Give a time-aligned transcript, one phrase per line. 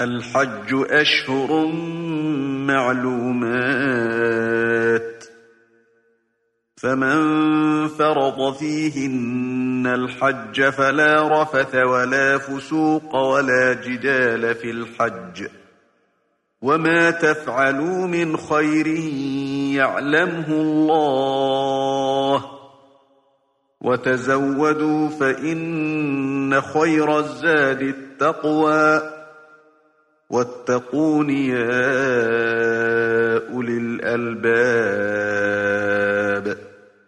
[0.00, 1.66] الحج أشهر
[2.66, 3.64] معلومات.
[6.76, 15.46] فمن فرض فيهن الحج فلا رفث ولا فسوق ولا جدال في الحج.
[16.62, 18.86] وما تفعلوا من خير
[19.76, 22.44] يعلمه الله.
[23.80, 29.15] وتزودوا فإن خير الزاد التقوى.
[30.30, 31.86] واتقون يا
[33.48, 35.45] أولي الألباب.